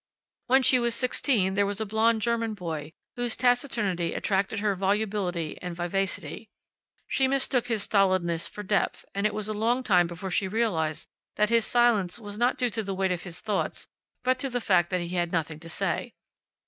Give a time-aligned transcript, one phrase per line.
[0.47, 5.59] When she was sixteen there was a blond German boy whose taciturnity attracted her volubility
[5.61, 6.49] and vivacity.
[7.05, 11.07] She mistook his stolidness for depth, and it was a long time before she realized
[11.35, 13.85] that his silence was not due to the weight of his thoughts
[14.23, 16.15] but to the fact that he had nothing to say.